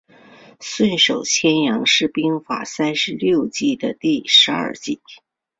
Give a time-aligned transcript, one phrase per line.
[0.59, 4.99] 顺手牵羊是兵法三十六计的第十二计。